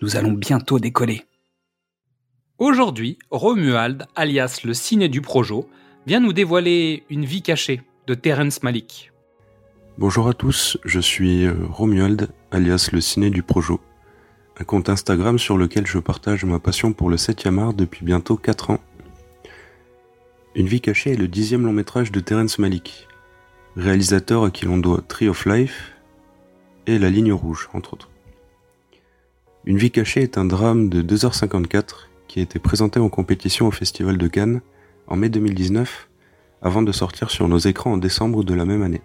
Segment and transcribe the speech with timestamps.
[0.00, 1.24] nous allons bientôt décoller.
[2.58, 5.68] Aujourd'hui, Romuald, alias le ciné du Projo,
[6.06, 9.12] vient nous dévoiler une vie cachée de Terence Malik.
[9.96, 13.80] Bonjour à tous, je suis euh, Romuald, alias le ciné du Projo,
[14.58, 18.36] un compte Instagram sur lequel je partage ma passion pour le 7e art depuis bientôt
[18.36, 18.80] 4 ans.
[20.54, 23.08] Une vie cachée est le dixième long métrage de Terence Malik,
[23.76, 25.92] réalisateur à qui l'on doit Tree of Life
[26.86, 28.08] et La Ligne Rouge, entre autres.
[29.68, 33.70] Une vie cachée est un drame de 2h54 qui a été présenté en compétition au
[33.70, 34.62] Festival de Cannes
[35.08, 36.08] en mai 2019
[36.62, 39.02] avant de sortir sur nos écrans en décembre de la même année.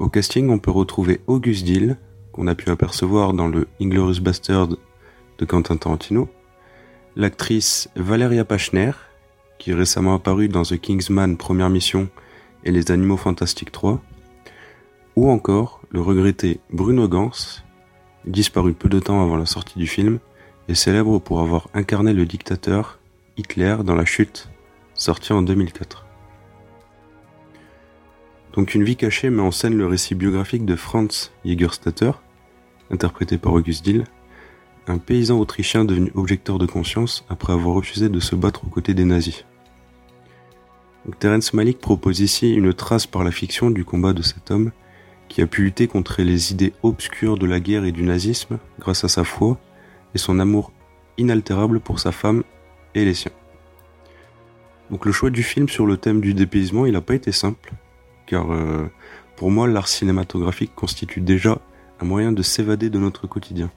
[0.00, 1.96] Au casting, on peut retrouver Auguste Dill,
[2.32, 6.28] qu'on a pu apercevoir dans le Inglorious Bastard de Quentin Tarantino,
[7.14, 8.90] l'actrice Valeria Pachner,
[9.60, 12.08] qui est récemment apparue dans The Kingsman Première Mission
[12.64, 14.02] et Les Animaux Fantastiques 3,
[15.14, 17.62] ou encore le regretté Bruno Gans,
[18.24, 20.18] disparu peu de temps avant la sortie du film,
[20.68, 22.98] est célèbre pour avoir incarné le dictateur
[23.36, 24.48] Hitler dans La Chute,
[24.94, 26.06] sorti en 2004.
[28.54, 32.12] Donc Une vie cachée met en scène le récit biographique de Franz Jägerstatter,
[32.90, 34.04] interprété par August Dill,
[34.86, 38.94] un paysan autrichien devenu objecteur de conscience après avoir refusé de se battre aux côtés
[38.94, 39.44] des nazis.
[41.18, 44.72] Terence Malik propose ici une trace par la fiction du combat de cet homme
[45.30, 49.04] qui a pu lutter contre les idées obscures de la guerre et du nazisme grâce
[49.04, 49.58] à sa foi
[50.14, 50.72] et son amour
[51.16, 52.42] inaltérable pour sa femme
[52.94, 53.30] et les siens.
[54.90, 57.72] Donc le choix du film sur le thème du dépaysement, il n'a pas été simple,
[58.26, 58.90] car euh,
[59.36, 61.60] pour moi l'art cinématographique constitue déjà
[62.00, 63.70] un moyen de s'évader de notre quotidien.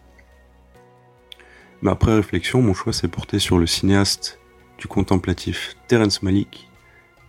[1.83, 4.39] Mais après réflexion, mon choix s'est porté sur le cinéaste
[4.79, 6.67] du contemplatif Terence Malik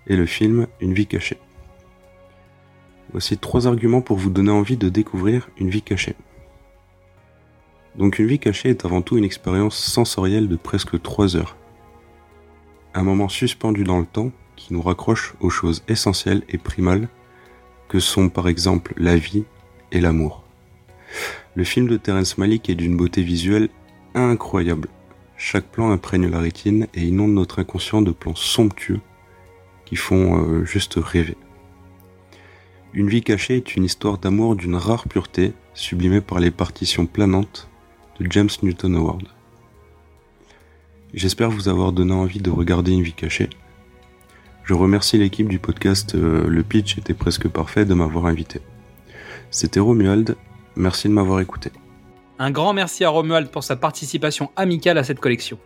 [0.06, 1.38] et le film Une vie cachée.
[3.14, 6.16] Voici trois arguments pour vous donner envie de découvrir une vie cachée.
[7.96, 11.56] Donc une vie cachée est avant tout une expérience sensorielle de presque trois heures.
[12.92, 17.08] Un moment suspendu dans le temps qui nous raccroche aux choses essentielles et primales
[17.88, 19.44] que sont par exemple la vie
[19.92, 20.42] et l'amour.
[21.54, 23.68] Le film de Terence Malik est d'une beauté visuelle
[24.16, 24.88] incroyable.
[25.36, 29.00] Chaque plan imprègne la rétine et inonde notre inconscient de plans somptueux
[29.84, 31.36] qui font euh, juste rêver.
[32.96, 37.68] Une vie cachée est une histoire d'amour d'une rare pureté, sublimée par les partitions planantes
[38.20, 39.24] de James Newton Howard.
[41.12, 43.50] J'espère vous avoir donné envie de regarder Une vie cachée.
[44.62, 48.60] Je remercie l'équipe du podcast euh, Le Pitch était presque parfait de m'avoir invité.
[49.50, 50.36] C'était Romuald,
[50.76, 51.72] merci de m'avoir écouté.
[52.38, 55.58] Un grand merci à Romuald pour sa participation amicale à cette collection.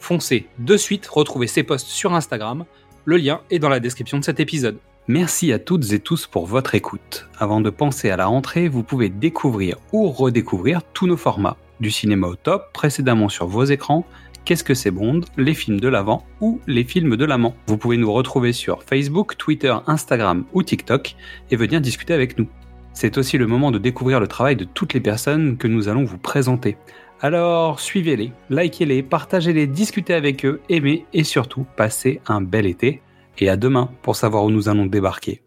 [0.00, 2.64] Foncez de suite retrouver ses posts sur Instagram,
[3.04, 4.78] le lien est dans la description de cet épisode.
[5.08, 7.26] Merci à toutes et tous pour votre écoute.
[7.36, 11.56] Avant de penser à la rentrée, vous pouvez découvrir ou redécouvrir tous nos formats.
[11.80, 14.06] Du cinéma au top, précédemment sur vos écrans,
[14.44, 17.54] Qu'est-ce que c'est Bond, les films de l'avant ou les films de l'amant.
[17.68, 21.14] Vous pouvez nous retrouver sur Facebook, Twitter, Instagram ou TikTok
[21.50, 22.48] et venir discuter avec nous.
[22.92, 26.04] C'est aussi le moment de découvrir le travail de toutes les personnes que nous allons
[26.04, 26.76] vous présenter.
[27.20, 33.00] Alors suivez-les, likez-les, partagez-les, discutez avec eux, aimez et surtout passez un bel été
[33.38, 35.42] et à demain pour savoir où nous allons débarquer.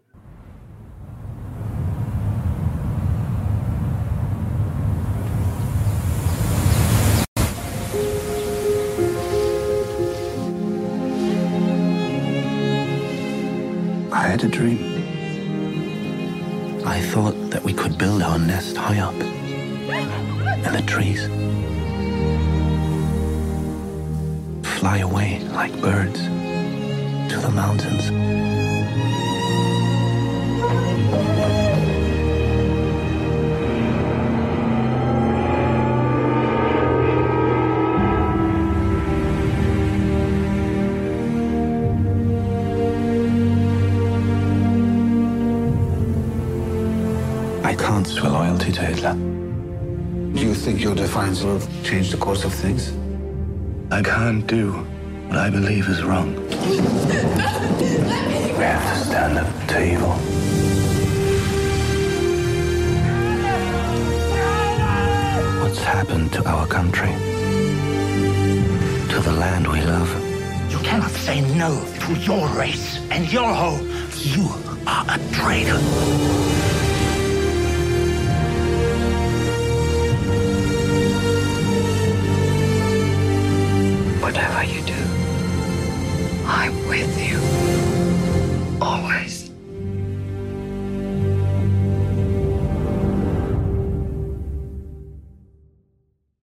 [14.12, 14.78] I had a dream.
[16.84, 21.28] I thought that we could build our nest high up in the trees.
[24.78, 26.20] Fly away like birds.
[27.28, 28.10] To the mountains.
[47.64, 49.14] I can't swear loyalty to Hitler.
[49.14, 52.92] Do you think your defiance will change the course of things?
[53.90, 54.86] I can't do
[55.28, 56.34] what I believe is wrong.
[56.34, 56.80] we
[58.62, 60.14] have to stand up to evil.
[65.62, 67.12] What's happened to our country?
[69.10, 70.10] To the land we love?
[70.70, 73.86] You cannot say no to your race and your home.
[74.34, 74.48] You
[74.86, 76.75] are a traitor.
[86.48, 87.45] I'm with you.